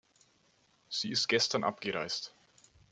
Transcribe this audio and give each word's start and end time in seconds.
Sie 0.89 1.11
ist 1.11 1.27
gestern 1.27 1.63
abgereist. 1.63 2.33